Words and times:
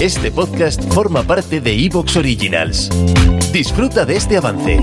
Este 0.00 0.32
podcast 0.32 0.82
forma 0.92 1.22
parte 1.22 1.60
de 1.60 1.72
Evox 1.84 2.16
Originals. 2.16 2.90
Disfruta 3.52 4.04
de 4.04 4.16
este 4.16 4.36
avance. 4.36 4.80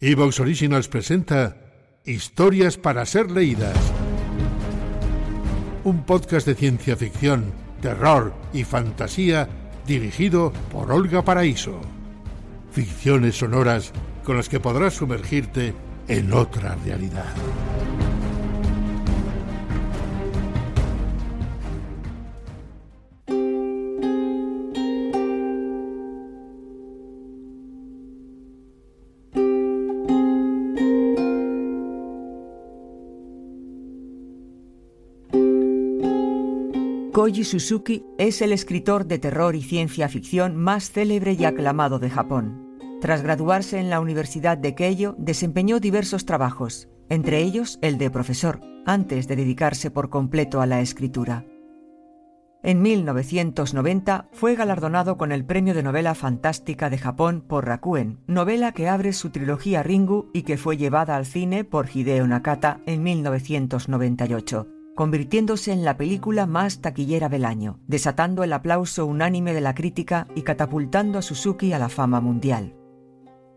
Evox 0.00 0.40
Originals 0.40 0.88
presenta 0.88 1.56
Historias 2.04 2.76
para 2.76 3.06
ser 3.06 3.30
leídas. 3.30 3.76
Un 5.84 6.04
podcast 6.04 6.46
de 6.46 6.56
ciencia 6.56 6.96
ficción, 6.96 7.52
terror 7.80 8.34
y 8.52 8.64
fantasía 8.64 9.48
dirigido 9.86 10.52
por 10.72 10.90
Olga 10.90 11.22
Paraíso. 11.22 11.80
Ficciones 12.72 13.36
sonoras 13.36 13.92
con 14.24 14.36
las 14.36 14.48
que 14.48 14.58
podrás 14.58 14.94
sumergirte 14.94 15.74
en 16.08 16.32
otra 16.32 16.76
realidad. 16.84 17.34
Koji 37.12 37.44
Suzuki 37.44 38.06
es 38.16 38.40
el 38.40 38.52
escritor 38.52 39.04
de 39.04 39.18
terror 39.18 39.54
y 39.54 39.60
ciencia 39.60 40.08
ficción 40.08 40.56
más 40.56 40.90
célebre 40.90 41.36
y 41.38 41.44
aclamado 41.44 41.98
de 41.98 42.08
Japón. 42.08 42.78
Tras 43.02 43.20
graduarse 43.20 43.78
en 43.78 43.90
la 43.90 44.00
Universidad 44.00 44.56
de 44.56 44.74
Keio, 44.74 45.14
desempeñó 45.18 45.78
diversos 45.78 46.24
trabajos, 46.24 46.88
entre 47.10 47.40
ellos 47.40 47.78
el 47.82 47.98
de 47.98 48.10
profesor, 48.10 48.60
antes 48.86 49.28
de 49.28 49.36
dedicarse 49.36 49.90
por 49.90 50.08
completo 50.08 50.62
a 50.62 50.66
la 50.66 50.80
escritura. 50.80 51.44
En 52.62 52.80
1990 52.80 54.30
fue 54.32 54.54
galardonado 54.54 55.18
con 55.18 55.32
el 55.32 55.44
Premio 55.44 55.74
de 55.74 55.82
Novela 55.82 56.14
Fantástica 56.14 56.88
de 56.88 56.96
Japón 56.96 57.44
por 57.46 57.66
Rakuen, 57.66 58.20
novela 58.26 58.72
que 58.72 58.88
abre 58.88 59.12
su 59.12 59.28
trilogía 59.28 59.82
Ringu 59.82 60.30
y 60.32 60.44
que 60.44 60.56
fue 60.56 60.78
llevada 60.78 61.16
al 61.16 61.26
cine 61.26 61.64
por 61.64 61.90
Hideo 61.94 62.26
Nakata 62.26 62.80
en 62.86 63.02
1998 63.02 64.81
convirtiéndose 64.94 65.72
en 65.72 65.84
la 65.84 65.96
película 65.96 66.46
más 66.46 66.80
taquillera 66.80 67.28
del 67.28 67.44
año, 67.44 67.80
desatando 67.86 68.44
el 68.44 68.52
aplauso 68.52 69.06
unánime 69.06 69.54
de 69.54 69.60
la 69.60 69.74
crítica 69.74 70.26
y 70.34 70.42
catapultando 70.42 71.18
a 71.18 71.22
Suzuki 71.22 71.72
a 71.72 71.78
la 71.78 71.88
fama 71.88 72.20
mundial. 72.20 72.74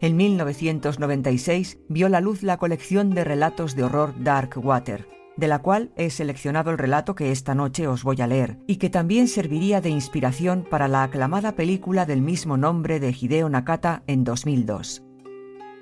En 0.01 0.15
1996 0.17 1.79
vio 1.89 2.09
la 2.09 2.21
luz 2.21 2.43
la 2.43 2.57
colección 2.57 3.11
de 3.11 3.23
relatos 3.23 3.75
de 3.75 3.83
horror 3.83 4.13
Dark 4.23 4.51
Water, 4.57 5.07
de 5.37 5.47
la 5.47 5.59
cual 5.59 5.91
he 5.95 6.09
seleccionado 6.09 6.71
el 6.71 6.77
relato 6.77 7.15
que 7.15 7.31
esta 7.31 7.55
noche 7.55 7.87
os 7.87 8.03
voy 8.03 8.21
a 8.21 8.27
leer 8.27 8.59
y 8.67 8.77
que 8.77 8.89
también 8.89 9.27
serviría 9.27 9.81
de 9.81 9.89
inspiración 9.89 10.65
para 10.69 10.87
la 10.87 11.03
aclamada 11.03 11.53
película 11.53 12.05
del 12.05 12.21
mismo 12.21 12.57
nombre 12.57 12.99
de 12.99 13.15
Hideo 13.19 13.49
Nakata 13.49 14.03
en 14.07 14.23
2002. 14.23 15.03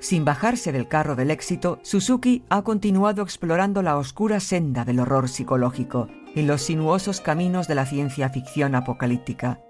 Sin 0.03 0.25
bajarse 0.25 0.73
del 0.73 0.89
carro 0.89 1.15
del 1.15 1.31
éxito, 1.31 1.79
Suzuki 1.81 2.43
ha 2.49 2.63
continuado 2.63 3.21
explorando 3.21 3.81
la 3.81 3.95
oscura 3.95 4.41
senda 4.41 4.83
del 4.83 4.99
horror 4.99 5.29
psicológico 5.29 6.09
y 6.35 6.41
los 6.41 6.61
sinuosos 6.61 7.21
caminos 7.21 7.69
de 7.69 7.75
la 7.75 7.85
ciencia 7.85 8.27
ficción 8.27 8.75
apocalíptica. 8.75 9.61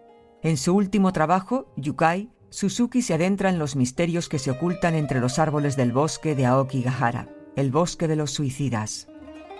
En 0.41 0.57
su 0.57 0.75
último 0.75 1.13
trabajo, 1.13 1.71
Yukai, 1.77 2.31
Suzuki 2.49 3.03
se 3.03 3.13
adentra 3.13 3.51
en 3.51 3.59
los 3.59 3.75
misterios 3.75 4.27
que 4.27 4.39
se 4.39 4.49
ocultan 4.49 4.95
entre 4.95 5.19
los 5.19 5.37
árboles 5.37 5.75
del 5.75 5.91
bosque 5.91 6.33
de 6.33 6.47
Aokigahara, 6.47 7.29
el 7.55 7.69
bosque 7.69 8.07
de 8.07 8.15
los 8.15 8.31
suicidas. 8.31 9.07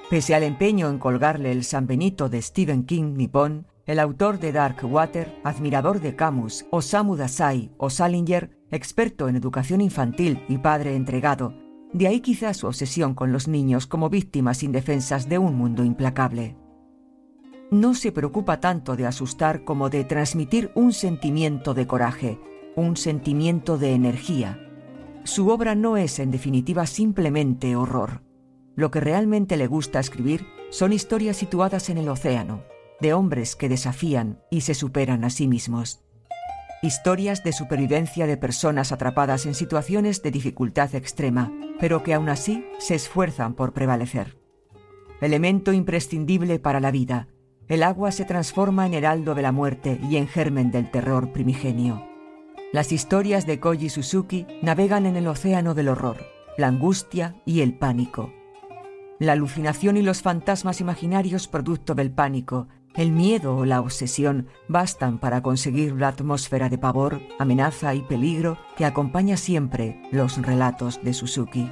Pese 0.09 0.33
al 0.33 0.41
empeño 0.41 0.89
en 0.89 0.97
colgarle 0.97 1.51
el 1.51 1.65
San 1.65 1.85
Benito 1.85 2.29
de 2.29 2.41
Stephen 2.41 2.85
King 2.85 3.13
nipón, 3.13 3.67
el 3.85 3.99
autor 3.99 4.39
de 4.39 4.51
Dark 4.51 4.77
Water, 4.83 5.39
admirador 5.43 5.99
de 5.99 6.15
Camus, 6.15 6.65
Osamu 6.71 7.15
Dazai 7.15 7.69
o 7.77 7.91
Salinger, 7.91 8.57
experto 8.73 9.27
en 9.27 9.35
educación 9.35 9.81
infantil 9.81 10.43
y 10.47 10.57
padre 10.57 10.95
entregado, 10.95 11.53
de 11.93 12.07
ahí 12.07 12.21
quizá 12.21 12.53
su 12.53 12.67
obsesión 12.67 13.13
con 13.13 13.31
los 13.31 13.47
niños 13.47 13.87
como 13.87 14.09
víctimas 14.09 14.63
indefensas 14.63 15.29
de 15.29 15.37
un 15.37 15.55
mundo 15.55 15.83
implacable. 15.83 16.55
No 17.71 17.93
se 17.93 18.11
preocupa 18.11 18.59
tanto 18.59 18.95
de 18.95 19.05
asustar 19.05 19.63
como 19.63 19.89
de 19.89 20.03
transmitir 20.03 20.71
un 20.75 20.93
sentimiento 20.93 21.73
de 21.73 21.87
coraje, 21.87 22.39
un 22.75 22.97
sentimiento 22.97 23.77
de 23.77 23.93
energía. 23.93 24.59
Su 25.23 25.49
obra 25.49 25.75
no 25.75 25.97
es, 25.97 26.19
en 26.19 26.31
definitiva, 26.31 26.85
simplemente 26.85 27.75
horror. 27.75 28.21
Lo 28.75 28.91
que 28.91 28.99
realmente 28.99 29.57
le 29.57 29.67
gusta 29.67 29.99
escribir 29.99 30.45
son 30.69 30.93
historias 30.93 31.37
situadas 31.37 31.89
en 31.89 31.99
el 31.99 32.09
océano, 32.09 32.63
de 32.99 33.13
hombres 33.13 33.55
que 33.55 33.69
desafían 33.69 34.39
y 34.49 34.61
se 34.61 34.73
superan 34.73 35.23
a 35.23 35.29
sí 35.29 35.47
mismos 35.47 36.03
historias 36.83 37.45
de 37.45 37.53
supervivencia 37.53 38.27
de 38.27 38.35
personas 38.35 38.91
atrapadas 38.91 39.45
en 39.45 39.55
situaciones 39.55 40.21
de 40.21 40.31
dificultad 40.31 40.93
extrema, 40.95 41.49
pero 41.79 42.03
que 42.03 42.13
aún 42.13 42.27
así 42.27 42.65
se 42.77 42.95
esfuerzan 42.95 43.53
por 43.53 43.71
prevalecer. 43.71 44.37
Elemento 45.21 45.71
imprescindible 45.71 46.59
para 46.59 46.81
la 46.81 46.91
vida, 46.91 47.29
el 47.69 47.83
agua 47.83 48.11
se 48.11 48.25
transforma 48.25 48.85
en 48.85 48.93
heraldo 48.93 49.33
de 49.33 49.41
la 49.41 49.53
muerte 49.53 49.97
y 50.09 50.17
en 50.17 50.27
germen 50.27 50.71
del 50.71 50.91
terror 50.91 51.31
primigenio. 51.31 52.05
Las 52.73 52.91
historias 52.91 53.47
de 53.47 53.61
Koji 53.61 53.89
Suzuki 53.89 54.45
navegan 54.61 55.05
en 55.05 55.15
el 55.15 55.27
océano 55.27 55.73
del 55.73 55.87
horror, 55.87 56.17
la 56.57 56.67
angustia 56.67 57.41
y 57.45 57.61
el 57.61 57.77
pánico. 57.77 58.33
La 59.19 59.31
alucinación 59.31 59.95
y 59.95 60.01
los 60.01 60.21
fantasmas 60.21 60.81
imaginarios 60.81 61.47
producto 61.47 61.95
del 61.95 62.11
pánico 62.11 62.67
el 62.95 63.11
miedo 63.11 63.57
o 63.57 63.65
la 63.65 63.81
obsesión 63.81 64.47
bastan 64.67 65.19
para 65.19 65.41
conseguir 65.41 65.93
la 65.93 66.09
atmósfera 66.09 66.69
de 66.69 66.77
pavor, 66.77 67.21
amenaza 67.39 67.95
y 67.95 68.01
peligro 68.01 68.57
que 68.77 68.85
acompaña 68.85 69.37
siempre 69.37 70.01
los 70.11 70.41
relatos 70.41 70.99
de 71.03 71.13
Suzuki. 71.13 71.69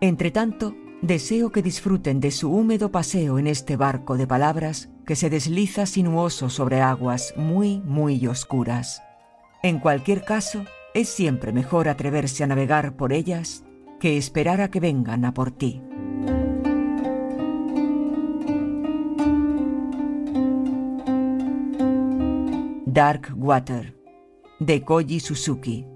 Entretanto, 0.00 0.74
deseo 1.02 1.52
que 1.52 1.62
disfruten 1.62 2.20
de 2.20 2.30
su 2.30 2.50
húmedo 2.50 2.90
paseo 2.90 3.38
en 3.38 3.46
este 3.46 3.76
barco 3.76 4.16
de 4.16 4.26
palabras 4.26 4.88
que 5.04 5.16
se 5.16 5.30
desliza 5.30 5.86
sinuoso 5.86 6.48
sobre 6.48 6.80
aguas 6.80 7.34
muy, 7.36 7.80
muy 7.80 8.26
oscuras. 8.26 9.02
En 9.62 9.78
cualquier 9.78 10.24
caso, 10.24 10.64
es 10.94 11.08
siempre 11.08 11.52
mejor 11.52 11.88
atreverse 11.88 12.44
a 12.44 12.46
navegar 12.46 12.96
por 12.96 13.12
ellas 13.12 13.64
que 14.00 14.16
esperar 14.16 14.60
a 14.60 14.70
que 14.70 14.80
vengan 14.80 15.24
a 15.24 15.34
por 15.34 15.50
ti. 15.50 15.82
Dark 22.92 23.32
Water, 23.36 23.94
de 24.58 24.82
Koji 24.82 25.20
Suzuki. 25.20 25.86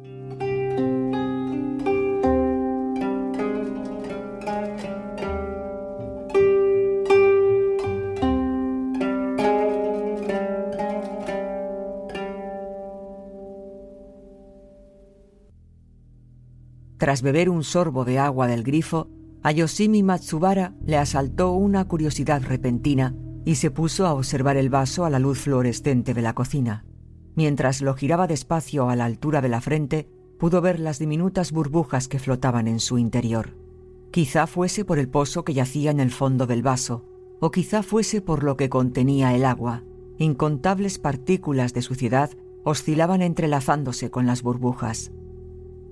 Tras 16.96 17.22
beber 17.22 17.50
un 17.50 17.64
sorbo 17.64 18.04
de 18.04 18.20
agua 18.20 18.46
del 18.46 18.62
grifo, 18.62 19.08
a 19.42 19.50
Yoshimi 19.50 20.04
Matsubara 20.04 20.74
le 20.86 20.96
asaltó 20.96 21.54
una 21.54 21.88
curiosidad 21.88 22.42
repentina 22.42 23.16
y 23.44 23.56
se 23.56 23.70
puso 23.70 24.06
a 24.06 24.14
observar 24.14 24.56
el 24.56 24.70
vaso 24.70 25.04
a 25.04 25.10
la 25.10 25.18
luz 25.18 25.40
fluorescente 25.40 26.14
de 26.14 26.22
la 26.22 26.34
cocina. 26.34 26.84
Mientras 27.34 27.82
lo 27.82 27.94
giraba 27.94 28.26
despacio 28.26 28.88
a 28.88 28.96
la 28.96 29.04
altura 29.04 29.40
de 29.40 29.48
la 29.48 29.60
frente, 29.60 30.08
pudo 30.38 30.60
ver 30.60 30.80
las 30.80 30.98
diminutas 30.98 31.52
burbujas 31.52 32.08
que 32.08 32.18
flotaban 32.18 32.68
en 32.68 32.80
su 32.80 32.98
interior. 32.98 33.56
Quizá 34.10 34.46
fuese 34.46 34.84
por 34.84 34.98
el 34.98 35.08
pozo 35.08 35.44
que 35.44 35.54
yacía 35.54 35.90
en 35.90 36.00
el 36.00 36.10
fondo 36.10 36.46
del 36.46 36.62
vaso, 36.62 37.04
o 37.40 37.50
quizá 37.50 37.82
fuese 37.82 38.20
por 38.20 38.44
lo 38.44 38.56
que 38.56 38.68
contenía 38.68 39.34
el 39.34 39.44
agua. 39.44 39.82
Incontables 40.18 40.98
partículas 40.98 41.74
de 41.74 41.82
suciedad 41.82 42.30
oscilaban 42.62 43.20
entrelazándose 43.20 44.10
con 44.10 44.26
las 44.26 44.42
burbujas. 44.42 45.10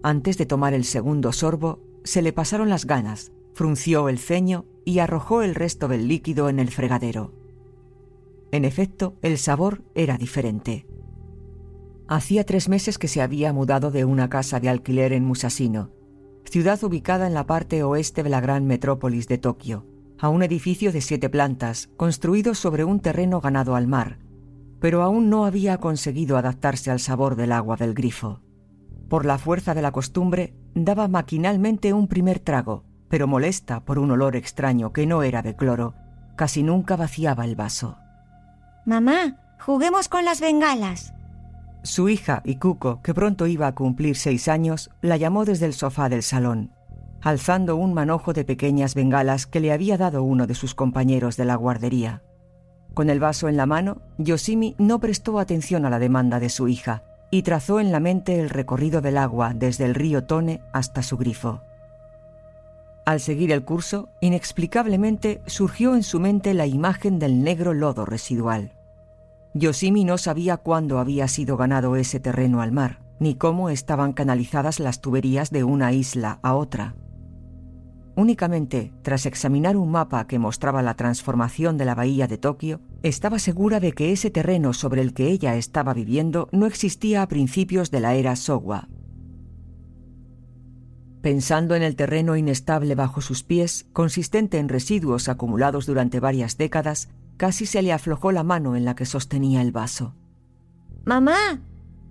Antes 0.02 0.38
de 0.38 0.46
tomar 0.46 0.74
el 0.74 0.84
segundo 0.84 1.32
sorbo, 1.32 1.80
se 2.04 2.22
le 2.22 2.32
pasaron 2.32 2.68
las 2.68 2.86
ganas, 2.86 3.32
frunció 3.52 4.08
el 4.08 4.18
ceño 4.18 4.64
y 4.84 5.00
arrojó 5.00 5.42
el 5.42 5.54
resto 5.54 5.88
del 5.88 6.08
líquido 6.08 6.48
en 6.48 6.58
el 6.58 6.70
fregadero. 6.70 7.41
En 8.52 8.66
efecto, 8.66 9.16
el 9.22 9.38
sabor 9.38 9.82
era 9.94 10.18
diferente. 10.18 10.86
Hacía 12.06 12.44
tres 12.44 12.68
meses 12.68 12.98
que 12.98 13.08
se 13.08 13.22
había 13.22 13.50
mudado 13.54 13.90
de 13.90 14.04
una 14.04 14.28
casa 14.28 14.60
de 14.60 14.68
alquiler 14.68 15.14
en 15.14 15.24
Musashino, 15.24 15.90
ciudad 16.44 16.84
ubicada 16.84 17.26
en 17.26 17.32
la 17.32 17.46
parte 17.46 17.82
oeste 17.82 18.22
de 18.22 18.28
la 18.28 18.42
gran 18.42 18.66
metrópolis 18.66 19.26
de 19.26 19.38
Tokio, 19.38 19.86
a 20.18 20.28
un 20.28 20.42
edificio 20.42 20.92
de 20.92 21.00
siete 21.00 21.30
plantas, 21.30 21.88
construido 21.96 22.54
sobre 22.54 22.84
un 22.84 23.00
terreno 23.00 23.40
ganado 23.40 23.74
al 23.74 23.86
mar, 23.86 24.18
pero 24.80 25.02
aún 25.02 25.30
no 25.30 25.46
había 25.46 25.78
conseguido 25.78 26.36
adaptarse 26.36 26.90
al 26.90 27.00
sabor 27.00 27.36
del 27.36 27.52
agua 27.52 27.76
del 27.76 27.94
grifo. 27.94 28.42
Por 29.08 29.24
la 29.24 29.38
fuerza 29.38 29.72
de 29.72 29.80
la 29.80 29.92
costumbre, 29.92 30.54
daba 30.74 31.08
maquinalmente 31.08 31.94
un 31.94 32.06
primer 32.06 32.38
trago, 32.38 32.84
pero 33.08 33.26
molesta 33.26 33.86
por 33.86 33.98
un 33.98 34.10
olor 34.10 34.36
extraño 34.36 34.92
que 34.92 35.06
no 35.06 35.22
era 35.22 35.40
de 35.40 35.56
cloro, 35.56 35.94
casi 36.36 36.62
nunca 36.62 36.96
vaciaba 36.96 37.46
el 37.46 37.56
vaso. 37.56 37.96
Mamá, 38.84 39.36
juguemos 39.60 40.08
con 40.08 40.24
las 40.24 40.40
bengalas. 40.40 41.14
Su 41.84 42.08
hija, 42.08 42.42
Ikuko, 42.44 43.00
que 43.02 43.14
pronto 43.14 43.46
iba 43.46 43.68
a 43.68 43.74
cumplir 43.74 44.16
seis 44.16 44.48
años, 44.48 44.90
la 45.00 45.16
llamó 45.16 45.44
desde 45.44 45.66
el 45.66 45.72
sofá 45.72 46.08
del 46.08 46.24
salón, 46.24 46.72
alzando 47.20 47.76
un 47.76 47.94
manojo 47.94 48.32
de 48.32 48.44
pequeñas 48.44 48.94
bengalas 48.94 49.46
que 49.46 49.60
le 49.60 49.72
había 49.72 49.98
dado 49.98 50.24
uno 50.24 50.48
de 50.48 50.54
sus 50.54 50.74
compañeros 50.74 51.36
de 51.36 51.44
la 51.44 51.54
guardería. 51.54 52.22
Con 52.92 53.08
el 53.08 53.20
vaso 53.20 53.48
en 53.48 53.56
la 53.56 53.66
mano, 53.66 54.02
Yoshimi 54.18 54.74
no 54.78 54.98
prestó 54.98 55.38
atención 55.38 55.86
a 55.86 55.90
la 55.90 56.00
demanda 56.00 56.40
de 56.40 56.48
su 56.48 56.66
hija 56.66 57.04
y 57.30 57.42
trazó 57.42 57.78
en 57.78 57.92
la 57.92 58.00
mente 58.00 58.40
el 58.40 58.50
recorrido 58.50 59.00
del 59.00 59.16
agua 59.16 59.52
desde 59.54 59.84
el 59.84 59.94
río 59.94 60.24
Tone 60.24 60.60
hasta 60.72 61.02
su 61.02 61.16
grifo. 61.16 61.62
Al 63.04 63.18
seguir 63.18 63.50
el 63.50 63.64
curso, 63.64 64.10
inexplicablemente 64.20 65.42
surgió 65.46 65.96
en 65.96 66.04
su 66.04 66.20
mente 66.20 66.54
la 66.54 66.66
imagen 66.66 67.18
del 67.18 67.42
negro 67.42 67.74
lodo 67.74 68.04
residual. 68.04 68.74
Yoshimi 69.54 70.04
no 70.04 70.18
sabía 70.18 70.56
cuándo 70.56 70.98
había 70.98 71.26
sido 71.26 71.56
ganado 71.56 71.96
ese 71.96 72.20
terreno 72.20 72.62
al 72.62 72.70
mar, 72.72 73.02
ni 73.18 73.34
cómo 73.34 73.70
estaban 73.70 74.12
canalizadas 74.12 74.78
las 74.78 75.00
tuberías 75.00 75.50
de 75.50 75.64
una 75.64 75.92
isla 75.92 76.38
a 76.42 76.54
otra. 76.54 76.94
Únicamente, 78.14 78.92
tras 79.02 79.26
examinar 79.26 79.76
un 79.76 79.90
mapa 79.90 80.26
que 80.26 80.38
mostraba 80.38 80.82
la 80.82 80.94
transformación 80.94 81.78
de 81.78 81.86
la 81.86 81.94
bahía 81.94 82.28
de 82.28 82.38
Tokio, 82.38 82.80
estaba 83.02 83.38
segura 83.38 83.80
de 83.80 83.92
que 83.92 84.12
ese 84.12 84.30
terreno 84.30 84.74
sobre 84.74 85.00
el 85.00 85.12
que 85.12 85.28
ella 85.28 85.56
estaba 85.56 85.92
viviendo 85.92 86.48
no 86.52 86.66
existía 86.66 87.22
a 87.22 87.28
principios 87.28 87.90
de 87.90 88.00
la 88.00 88.14
era 88.14 88.36
Sowa. 88.36 88.88
Pensando 91.22 91.74
en 91.74 91.82
el 91.82 91.96
terreno 91.96 92.36
inestable 92.36 92.94
bajo 92.94 93.20
sus 93.20 93.42
pies, 93.42 93.86
consistente 93.92 94.58
en 94.58 94.68
residuos 94.68 95.28
acumulados 95.28 95.86
durante 95.86 96.20
varias 96.20 96.58
décadas, 96.58 97.08
Casi 97.42 97.66
se 97.66 97.82
le 97.82 97.92
aflojó 97.92 98.30
la 98.30 98.44
mano 98.44 98.76
en 98.76 98.84
la 98.84 98.94
que 98.94 99.04
sostenía 99.04 99.62
el 99.62 99.72
vaso. 99.72 100.14
¡Mamá! 101.04 101.60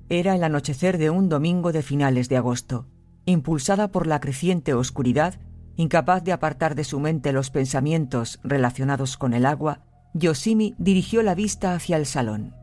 Era 0.09 0.35
el 0.35 0.43
anochecer 0.43 0.97
de 0.97 1.09
un 1.09 1.29
domingo 1.29 1.71
de 1.71 1.83
finales 1.83 2.27
de 2.27 2.35
agosto. 2.37 2.85
Impulsada 3.25 3.91
por 3.91 4.07
la 4.07 4.19
creciente 4.19 4.73
oscuridad, 4.73 5.35
incapaz 5.77 6.23
de 6.23 6.33
apartar 6.33 6.75
de 6.75 6.83
su 6.83 6.99
mente 6.99 7.31
los 7.31 7.49
pensamientos 7.49 8.41
relacionados 8.43 9.15
con 9.15 9.33
el 9.33 9.45
agua, 9.45 9.85
Yoshimi 10.13 10.75
dirigió 10.77 11.23
la 11.23 11.33
vista 11.33 11.73
hacia 11.73 11.95
el 11.95 12.05
salón. 12.05 12.53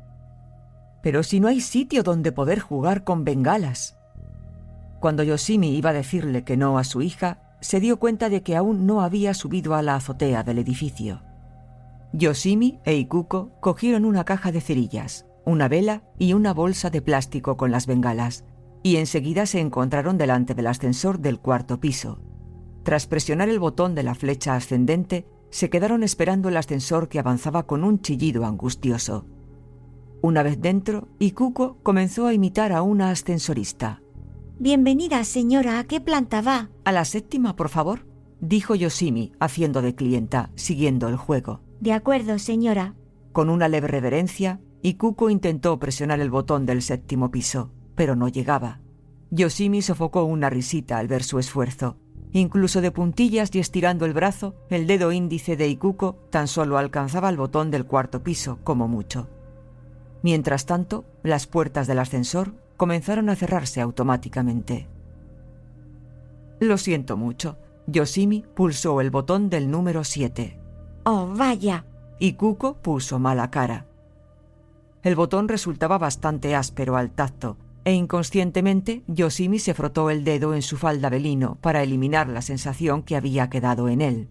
Pero 1.03 1.23
si 1.23 1.41
no 1.41 1.49
hay 1.49 1.63
sitio 1.63 2.03
donde 2.03 2.33
poder 2.33 2.61
jugar 2.61 3.03
con 3.05 3.25
bengalas. 3.25 3.98
Cuando 5.01 5.23
Yoshimi 5.23 5.77
iba 5.77 5.91
a 5.91 5.95
decirle 5.95 6.45
que 6.45 6.57
no 6.57 6.79
a 6.79 6.85
su 6.85 7.03
hija, 7.03 7.57
se 7.61 7.81
dio 7.81 7.99
cuenta 7.99 8.29
de 8.29 8.43
que 8.43 8.57
aún 8.57 8.87
no 8.87 9.01
había 9.01 9.35
subido 9.35 9.75
a 9.75 9.83
la 9.83 9.97
azotea 9.97 10.43
del 10.43 10.59
edificio. 10.59 11.23
Yoshimi 12.13 12.81
e 12.85 12.97
Ikuko 12.97 13.53
cogieron 13.61 14.05
una 14.05 14.25
caja 14.25 14.51
de 14.53 14.61
cerillas, 14.61 15.27
una 15.45 15.69
vela 15.69 16.03
y 16.19 16.33
una 16.33 16.55
bolsa 16.55 16.91
de 16.91 17.03
plástico 17.03 17.57
con 17.57 17.71
las 17.71 17.87
bengalas, 17.87 18.45
y 18.83 18.97
enseguida 18.97 19.47
se 19.47 19.61
encontraron 19.61 20.19
delante 20.19 20.55
del 20.55 20.67
ascensor 20.67 21.21
del 21.21 21.41
cuarto 21.41 21.81
piso. 21.81 22.21
Tras 22.83 23.07
presionar 23.07 23.49
el 23.49 23.59
botón 23.59 23.95
de 23.95 24.03
la 24.03 24.15
flecha 24.15 24.55
ascendente, 24.55 25.27
se 25.51 25.71
quedaron 25.71 26.03
esperando 26.03 26.49
el 26.49 26.57
ascensor 26.57 27.09
que 27.09 27.19
avanzaba 27.19 27.67
con 27.67 27.85
un 27.85 28.01
chillido 28.01 28.45
angustioso. 28.45 29.27
Una 30.23 30.43
vez 30.43 30.61
dentro, 30.61 31.09
Ikuko 31.19 31.79
comenzó 31.83 32.27
a 32.27 32.35
imitar 32.35 32.73
a 32.73 32.83
una 32.83 33.11
ascensorista. 33.11 34.03
Bienvenida, 34.61 35.23
señora. 35.23 35.79
¿A 35.79 35.85
qué 35.85 36.01
planta 36.01 36.41
va? 36.41 36.69
A 36.85 36.91
la 36.91 37.05
séptima, 37.05 37.55
por 37.55 37.69
favor, 37.69 38.07
dijo 38.41 38.75
Yoshimi, 38.75 39.31
haciendo 39.39 39.83
de 39.83 39.95
clienta, 39.95 40.51
siguiendo 40.57 41.07
el 41.07 41.15
juego. 41.15 41.61
De 41.79 41.93
acuerdo, 41.93 42.41
señora. 42.41 42.97
Con 43.31 43.51
una 43.51 43.69
leve 43.69 43.87
reverencia, 43.87 44.59
Ikuko 44.83 45.31
intentó 45.31 45.79
presionar 45.79 46.19
el 46.19 46.31
botón 46.31 46.67
del 46.67 46.83
séptimo 46.83 47.31
piso, 47.31 47.71
pero 47.95 48.17
no 48.17 48.27
llegaba. 48.27 48.81
Yoshimi 49.31 49.81
sofocó 49.81 50.25
una 50.25 50.51
risita 50.51 50.99
al 50.99 51.07
ver 51.07 51.23
su 51.23 51.39
esfuerzo. 51.39 51.97
Incluso 52.33 52.81
de 52.81 52.91
puntillas 52.91 53.55
y 53.55 53.61
estirando 53.61 54.07
el 54.07 54.13
brazo, 54.13 54.57
el 54.71 54.89
dedo 54.89 55.13
índice 55.13 55.57
de 55.57 55.69
Ikuko 55.69 56.17
tan 56.31 56.49
solo 56.49 56.79
alcanzaba 56.79 57.31
el 57.31 57.37
botón 57.37 57.71
del 57.71 57.87
cuarto 57.87 58.25
piso, 58.25 58.59
como 58.65 58.89
mucho. 58.89 59.29
Mientras 60.23 60.67
tanto, 60.67 61.05
las 61.23 61.47
puertas 61.47 61.87
del 61.87 62.01
ascensor 62.01 62.55
comenzaron 62.79 63.29
a 63.29 63.37
cerrarse 63.37 63.83
automáticamente. 63.83 64.89
Lo 66.61 66.79
siento 66.79 67.19
mucho. 67.19 67.59
Yoshimi 67.87 68.45
pulsó 68.55 69.03
el 69.03 69.11
botón 69.11 69.51
del 69.51 69.71
número 69.71 70.05
7. 70.05 70.59
Oh, 71.05 71.27
vaya. 71.27 71.85
Y 72.19 72.33
Cuco 72.33 72.79
puso 72.79 73.19
mala 73.19 73.51
cara. 73.51 73.87
El 75.03 75.15
botón 75.15 75.49
resultaba 75.49 75.99
bastante 75.99 76.55
áspero 76.55 76.97
al 76.97 77.11
tacto, 77.11 77.57
e 77.85 77.93
inconscientemente 77.93 79.03
Yoshimi 79.07 79.59
se 79.59 79.75
frotó 79.75 80.11
el 80.11 80.25
dedo 80.25 80.55
en 80.55 80.63
su 80.63 80.77
falda 80.77 81.11
de 81.11 81.21
lino 81.21 81.59
para 81.61 81.83
eliminar 81.83 82.29
la 82.29 82.43
sensación 82.43 83.03
que 83.03 83.17
había 83.17 83.49
quedado 83.49 83.89
en 83.89 84.01
él. 84.01 84.29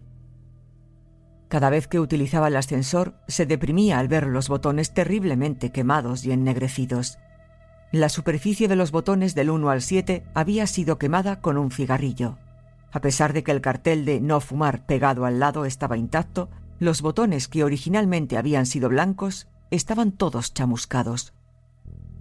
Cada 1.48 1.70
vez 1.70 1.88
que 1.88 1.98
utilizaba 1.98 2.48
el 2.48 2.56
ascensor, 2.56 3.14
se 3.26 3.46
deprimía 3.46 3.98
al 3.98 4.08
ver 4.08 4.26
los 4.26 4.48
botones 4.48 4.92
terriblemente 4.92 5.72
quemados 5.72 6.24
y 6.24 6.32
ennegrecidos. 6.32 7.18
La 7.90 8.10
superficie 8.10 8.68
de 8.68 8.76
los 8.76 8.90
botones 8.90 9.34
del 9.34 9.48
1 9.48 9.70
al 9.70 9.80
7 9.80 10.22
había 10.34 10.66
sido 10.66 10.98
quemada 10.98 11.40
con 11.40 11.56
un 11.56 11.70
cigarrillo. 11.70 12.36
A 12.92 13.00
pesar 13.00 13.32
de 13.32 13.42
que 13.42 13.50
el 13.50 13.62
cartel 13.62 14.04
de 14.04 14.20
no 14.20 14.40
fumar 14.40 14.84
pegado 14.84 15.24
al 15.24 15.40
lado 15.40 15.64
estaba 15.64 15.96
intacto, 15.96 16.50
los 16.78 17.00
botones 17.00 17.48
que 17.48 17.64
originalmente 17.64 18.36
habían 18.36 18.66
sido 18.66 18.90
blancos 18.90 19.48
estaban 19.70 20.12
todos 20.12 20.52
chamuscados. 20.52 21.32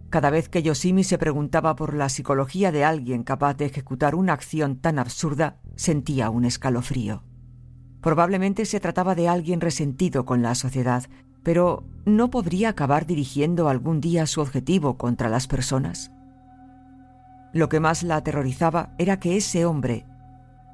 Cada 0.10 0.30
vez 0.30 0.48
que 0.48 0.64
Yoshimi 0.64 1.04
se 1.04 1.18
preguntaba 1.18 1.76
por 1.76 1.94
la 1.94 2.08
psicología 2.08 2.72
de 2.72 2.86
alguien 2.86 3.24
capaz 3.24 3.56
de 3.56 3.66
ejecutar 3.66 4.16
una 4.16 4.32
acción 4.32 4.78
tan 4.78 5.00
absurda, 5.00 5.58
sentía 5.76 6.30
un 6.30 6.46
escalofrío. 6.46 7.24
Probablemente 8.08 8.64
se 8.64 8.80
trataba 8.80 9.16
de 9.16 9.28
alguien 9.28 9.60
resentido 9.60 10.26
con 10.26 10.42
la 10.42 10.56
sociedad, 10.56 11.04
pero 11.44 11.84
¿no 12.06 12.30
podría 12.30 12.70
acabar 12.70 13.06
dirigiendo 13.06 13.68
algún 13.68 14.00
día 14.00 14.26
su 14.28 14.40
objetivo 14.40 14.98
contra 14.98 15.28
las 15.28 15.48
personas? 15.48 16.14
Lo 17.52 17.68
que 17.68 17.82
más 17.82 18.04
la 18.04 18.16
aterrorizaba 18.16 18.96
era 18.98 19.20
que 19.20 19.36
ese 19.36 19.66
hombre, 19.66 20.06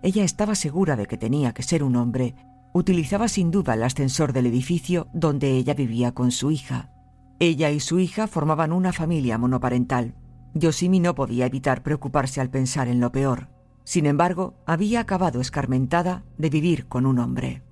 ella 0.03 0.23
estaba 0.23 0.53
segura 0.53 0.95
de 0.95 1.07
que 1.07 1.17
tenía 1.17 1.55
que 1.55 1.63
ser 1.63 1.81
un 1.83 1.95
hombre, 1.95 2.35
utilizaba 2.71 3.27
sin 3.27 3.49
duda 3.49 3.73
el 3.73 3.81
ascensor 3.81 4.31
del 4.31 4.45
edificio 4.45 5.07
donde 5.11 5.53
ella 5.57 5.73
vivía 5.73 6.11
con 6.11 6.29
su 6.29 6.51
hija. 6.51 6.91
Ella 7.39 7.71
y 7.71 7.79
su 7.79 7.97
hija 7.97 8.27
formaban 8.27 8.71
una 8.71 8.93
familia 8.93 9.39
monoparental. 9.39 10.13
Yoshimi 10.53 10.99
no 10.99 11.15
podía 11.15 11.47
evitar 11.47 11.81
preocuparse 11.81 12.41
al 12.41 12.51
pensar 12.51 12.87
en 12.89 12.99
lo 12.99 13.11
peor. 13.11 13.47
Sin 13.83 14.05
embargo, 14.05 14.55
había 14.65 15.01
acabado 15.01 15.41
escarmentada 15.41 16.23
de 16.37 16.49
vivir 16.49 16.87
con 16.87 17.05
un 17.05 17.19
hombre. 17.19 17.63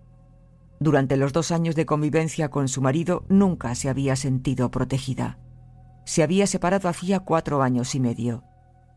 Durante 0.80 1.15
los 1.15 1.32
dos 1.32 1.51
años 1.51 1.75
de 1.75 1.86
convivencia 1.86 2.50
con 2.50 2.68
su 2.68 2.82
marido 2.82 3.24
nunca 3.30 3.75
se 3.75 3.88
había 3.88 4.15
sentido 4.15 4.72
protegida. 4.72 5.38
Se 6.06 6.24
había 6.24 6.48
separado 6.48 6.89
hacía 6.89 7.20
cuatro 7.20 7.62
años 7.62 7.94
y 7.94 8.00
medio. 8.00 8.44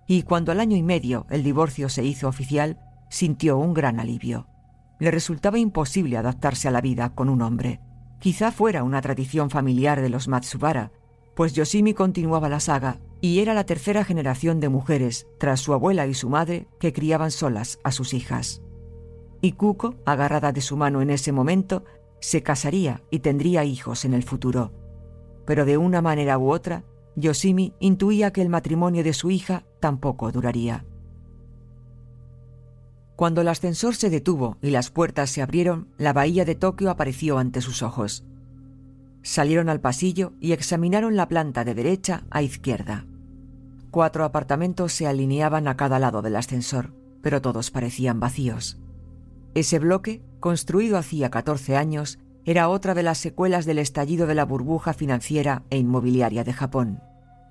Y 0.07 0.23
cuando 0.23 0.51
al 0.51 0.61
año 0.61 0.77
y 0.77 0.83
medio 0.83 1.27
el 1.31 1.43
divorcio 1.43 1.89
se 1.89 2.05
hizo 2.05 2.27
oficial, 2.27 2.79
sintió 3.11 3.59
un 3.59 3.75
gran 3.75 4.01
alivio. 4.01 4.49
Le 4.99 5.11
resultaba 5.11 5.59
imposible 5.59 6.17
adaptarse 6.17 6.69
a 6.69 6.71
la 6.71 6.81
vida 6.81 7.15
con 7.15 7.29
un 7.29 7.43
hombre. 7.43 7.81
Quizá 8.19 8.51
fuera 8.51 8.83
una 8.83 9.03
tradición 9.03 9.51
familiar 9.51 10.01
de 10.01 10.09
los 10.09 10.29
Matsubara, 10.29 10.91
pues 11.35 11.53
Yoshimi 11.53 11.95
continuaba 11.95 12.49
la 12.49 12.61
saga 12.61 12.99
y 13.25 13.41
era 13.41 13.55
la 13.55 13.65
tercera 13.65 14.05
generación 14.05 14.61
de 14.61 14.69
mujeres, 14.69 15.27
tras 15.39 15.59
su 15.59 15.73
abuela 15.73 16.07
y 16.07 16.13
su 16.13 16.29
madre, 16.29 16.69
que 16.79 16.93
criaban 16.93 17.31
solas 17.31 17.79
a 17.83 17.91
sus 17.91 18.13
hijas. 18.13 18.61
Y 19.41 19.53
Kuko, 19.53 19.95
agarrada 20.05 20.53
de 20.53 20.61
su 20.61 20.77
mano 20.77 21.01
en 21.01 21.09
ese 21.09 21.33
momento, 21.33 21.85
se 22.21 22.43
casaría 22.43 23.03
y 23.11 23.21
tendría 23.21 23.65
hijos 23.65 24.05
en 24.05 24.13
el 24.13 24.25
futuro. 24.25 24.75
Pero 25.47 25.65
de 25.65 25.79
una 25.79 26.03
manera 26.03 26.37
u 26.37 26.53
otra, 26.53 26.85
Yoshimi 27.17 27.73
intuía 27.81 28.31
que 28.31 28.43
el 28.43 28.51
matrimonio 28.51 29.03
de 29.03 29.15
su 29.15 29.31
hija 29.31 29.65
tampoco 29.81 30.31
duraría. 30.31 30.85
Cuando 33.17 33.41
el 33.41 33.49
ascensor 33.49 33.95
se 33.95 34.11
detuvo 34.11 34.59
y 34.61 34.69
las 34.69 34.91
puertas 34.91 35.31
se 35.31 35.41
abrieron, 35.41 35.89
la 35.97 36.13
bahía 36.13 36.45
de 36.45 36.57
Tokio 36.57 36.91
apareció 36.91 37.39
ante 37.39 37.63
sus 37.63 37.83
ojos. 37.83 38.27
Salieron 39.23 39.71
al 39.71 39.81
pasillo 39.81 40.35
y 40.41 40.53
examinaron 40.53 41.17
la 41.17 41.27
planta 41.27 41.65
de 41.65 41.73
derecha 41.73 42.25
a 42.29 42.43
izquierda. 42.43 43.07
Cuatro 43.95 44.25
apartamentos 44.25 44.93
se 44.93 45.07
alineaban 45.07 45.69
a 45.69 45.77
cada 45.77 46.01
lado 46.01 46.21
del 46.21 46.35
ascensor, 46.35 46.93
pero 47.23 47.41
todos 47.41 47.71
parecían 47.71 48.19
vacíos. 48.19 48.81
Ese 49.55 49.79
bloque, 49.79 50.21
construido 50.41 50.99
hacía 50.99 51.31
14 51.31 51.77
años, 51.77 52.19
era 52.45 52.69
otra 52.69 52.95
de 52.95 53.05
las 53.05 53.19
secuelas 53.19 53.67
del 53.67 53.79
estallido 53.79 54.27
de 54.27 54.35
la 54.35 54.47
burbuja 54.47 54.95
financiera 54.95 55.63
e 55.71 55.79
inmobiliaria 55.79 56.43
de 56.43 56.53
Japón. 56.53 57.05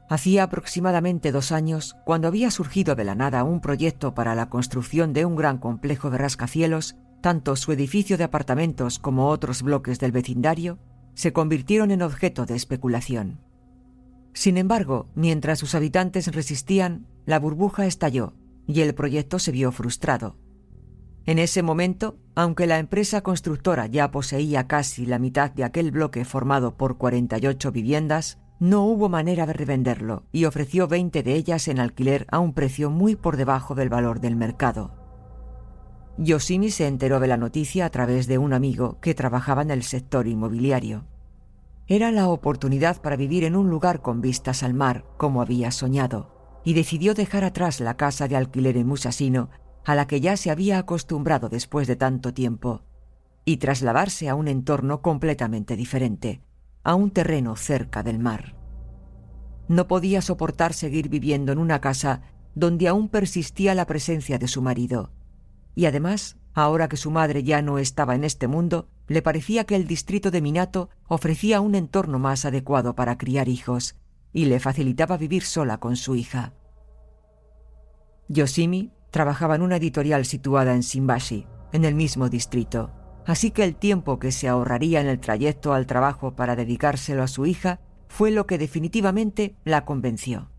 Hacía 0.10 0.44
aproximadamente 0.44 1.32
dos 1.32 1.54
años, 1.54 1.96
cuando 2.04 2.28
había 2.28 2.52
surgido 2.52 2.96
de 2.96 3.06
la 3.06 3.16
nada 3.16 3.46
un 3.46 3.62
proyecto 3.62 4.14
para 4.14 4.36
la 4.36 4.50
construcción 4.50 5.14
de 5.14 5.24
un 5.24 5.38
gran 5.38 5.60
complejo 5.60 6.10
de 6.10 6.18
rascacielos, 6.18 6.98
tanto 7.22 7.56
su 7.56 7.72
edificio 7.72 8.18
de 8.18 8.26
apartamentos 8.26 9.00
como 9.00 9.30
otros 9.30 9.62
bloques 9.62 9.98
del 9.98 10.12
vecindario 10.12 10.78
se 11.14 11.32
convirtieron 11.32 11.90
en 11.92 12.02
objeto 12.02 12.46
de 12.46 12.56
especulación. 12.56 13.40
Sin 14.34 14.58
embargo, 14.58 15.10
mientras 15.16 15.60
sus 15.60 15.76
habitantes 15.76 16.34
resistían, 16.34 17.08
la 17.26 17.40
burbuja 17.40 17.86
estalló 17.86 18.34
y 18.68 18.82
el 18.82 18.94
proyecto 18.96 19.40
se 19.40 19.52
vio 19.52 19.72
frustrado. 19.72 20.38
En 21.26 21.40
ese 21.40 21.64
momento, 21.64 22.18
aunque 22.36 22.68
la 22.68 22.80
empresa 22.80 23.22
constructora 23.22 23.88
ya 23.88 24.12
poseía 24.12 24.68
casi 24.68 25.06
la 25.06 25.20
mitad 25.20 25.52
de 25.52 25.64
aquel 25.64 25.92
bloque 25.92 26.26
formado 26.26 26.76
por 26.76 26.98
48 26.98 27.72
viviendas, 27.72 28.40
no 28.60 28.84
hubo 28.86 29.08
manera 29.08 29.46
de 29.46 29.54
revenderlo 29.54 30.24
y 30.32 30.46
ofreció 30.46 30.88
20 30.88 31.24
de 31.24 31.36
ellas 31.36 31.68
en 31.68 31.80
alquiler 31.80 32.26
a 32.30 32.40
un 32.40 32.54
precio 32.54 32.90
muy 32.90 33.16
por 33.16 33.38
debajo 33.38 33.76
del 33.76 33.90
valor 33.90 34.20
del 34.20 34.36
mercado. 34.36 34.96
Yoshimi 36.18 36.70
se 36.70 36.88
enteró 36.88 37.20
de 37.20 37.28
la 37.28 37.38
noticia 37.38 37.86
a 37.86 37.90
través 37.90 38.28
de 38.28 38.38
un 38.38 38.54
amigo 38.54 39.00
que 39.02 39.16
trabajaba 39.16 39.64
en 39.64 39.72
el 39.72 39.84
sector 39.84 40.28
inmobiliario. 40.28 41.06
Era 41.88 42.12
la 42.12 42.30
oportunidad 42.30 43.02
para 43.02 43.18
vivir 43.18 43.44
en 43.44 43.56
un 43.56 43.70
lugar 43.70 44.02
con 44.02 44.22
vistas 44.22 44.64
al 44.64 44.74
mar, 44.74 45.06
como 45.18 45.42
había 45.42 45.72
soñado, 45.72 46.62
y 46.64 46.74
decidió 46.74 47.14
dejar 47.14 47.44
atrás 47.44 47.80
la 47.82 47.98
casa 47.98 48.28
de 48.28 48.38
alquiler 48.38 48.78
en 48.78 48.88
Musasino 48.88 49.50
a 49.86 49.96
la 49.96 50.08
que 50.08 50.22
ya 50.22 50.38
se 50.38 50.50
había 50.50 50.78
acostumbrado 50.78 51.50
después 51.50 51.88
de 51.88 51.96
tanto 51.96 52.34
tiempo, 52.34 52.84
y 53.46 53.58
trasladarse 53.58 54.30
a 54.30 54.36
un 54.36 54.48
entorno 54.48 55.02
completamente 55.02 55.76
diferente, 55.76 56.42
a 56.84 56.96
un 56.96 57.12
terreno 57.12 57.56
cerca 57.58 58.02
del 58.02 58.20
mar. 58.20 58.56
No 59.68 59.88
podía 59.88 60.22
soportar 60.22 60.74
seguir 60.74 61.10
viviendo 61.10 61.52
en 61.52 61.58
una 61.58 61.82
casa 61.82 62.22
donde 62.56 62.88
aún 62.88 63.10
persistía 63.10 63.76
la 63.76 63.86
presencia 63.86 64.38
de 64.38 64.48
su 64.48 64.62
marido, 64.62 65.12
y 65.76 65.86
además, 65.86 66.38
ahora 66.54 66.88
que 66.88 66.98
su 66.98 67.12
madre 67.12 67.44
ya 67.44 67.62
no 67.62 67.78
estaba 67.78 68.16
en 68.16 68.24
este 68.24 68.48
mundo, 68.48 68.88
le 69.08 69.22
parecía 69.22 69.66
que 69.66 69.76
el 69.76 69.88
distrito 69.88 70.32
de 70.32 70.42
Minato 70.42 70.90
ofrecía 71.08 71.62
un 71.62 71.76
entorno 71.76 72.20
más 72.20 72.46
adecuado 72.46 72.96
para 72.96 73.18
criar 73.18 73.50
hijos, 73.50 73.96
y 74.32 74.46
le 74.46 74.60
facilitaba 74.60 75.18
vivir 75.18 75.44
sola 75.44 75.80
con 75.80 75.96
su 75.96 76.16
hija. 76.16 76.54
Yoshimi 78.30 78.92
Trabajaba 79.14 79.54
en 79.54 79.62
una 79.62 79.76
editorial 79.76 80.26
situada 80.26 80.74
en 80.74 80.82
Shimbashi, 80.82 81.46
en 81.72 81.86
el 81.86 81.94
mismo 81.94 82.30
distrito, 82.30 82.90
así 83.28 83.52
que 83.52 83.64
el 83.64 83.76
tiempo 83.76 84.18
que 84.18 84.32
se 84.32 84.48
ahorraría 84.48 85.02
en 85.02 85.08
el 85.08 85.20
trayecto 85.20 85.74
al 85.74 85.86
trabajo 85.86 86.36
para 86.36 86.56
dedicárselo 86.56 87.22
a 87.22 87.28
su 87.28 87.46
hija 87.46 87.80
fue 88.08 88.32
lo 88.32 88.48
que 88.48 88.58
definitivamente 88.58 89.56
la 89.66 89.86
convenció. 89.86 90.50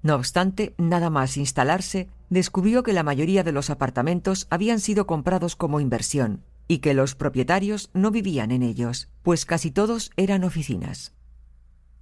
No 0.00 0.14
obstante, 0.14 0.74
nada 0.78 1.10
más 1.10 1.36
instalarse, 1.36 2.08
descubrió 2.30 2.82
que 2.82 2.94
la 2.94 3.02
mayoría 3.02 3.44
de 3.44 3.52
los 3.52 3.68
apartamentos 3.68 4.46
habían 4.48 4.80
sido 4.80 5.06
comprados 5.06 5.54
como 5.54 5.80
inversión 5.80 6.44
y 6.68 6.78
que 6.78 6.94
los 6.94 7.14
propietarios 7.14 7.90
no 7.94 8.10
vivían 8.10 8.52
en 8.52 8.62
ellos, 8.62 9.08
pues 9.22 9.46
casi 9.46 9.70
todos 9.70 10.12
eran 10.16 10.44
oficinas. 10.44 11.14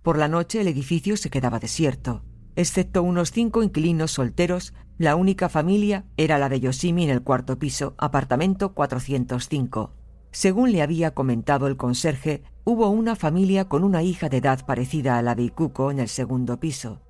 Por 0.02 0.18
la 0.18 0.28
noche 0.28 0.60
el 0.60 0.68
edificio 0.68 1.16
se 1.16 1.30
quedaba 1.30 1.58
desierto, 1.58 2.24
excepto 2.56 3.02
unos 3.02 3.30
cinco 3.30 3.62
inquilinos 3.62 4.10
solteros 4.10 4.74
la 4.98 5.14
única 5.14 5.48
familia 5.48 6.06
era 6.16 6.38
la 6.38 6.48
de 6.48 6.58
Yoshimi 6.58 7.04
en 7.04 7.10
el 7.10 7.22
cuarto 7.22 7.58
piso, 7.58 7.94
apartamento 7.98 8.72
405. 8.72 9.92
Según 10.30 10.72
le 10.72 10.80
había 10.80 11.12
comentado 11.12 11.66
el 11.66 11.76
conserje, 11.76 12.42
hubo 12.64 12.88
una 12.88 13.14
familia 13.14 13.68
con 13.68 13.84
una 13.84 14.02
hija 14.02 14.30
de 14.30 14.38
edad 14.38 14.64
parecida 14.64 15.18
a 15.18 15.22
la 15.22 15.34
de 15.34 15.44
Ikuko 15.44 15.90
en 15.90 15.98
el 15.98 16.08
segundo 16.08 16.58
piso. 16.58 17.02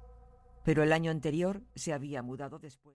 Pero 0.64 0.82
el 0.82 0.92
año 0.92 1.12
anterior 1.12 1.62
se 1.76 1.92
había 1.92 2.22
mudado 2.22 2.58
después. 2.58 2.96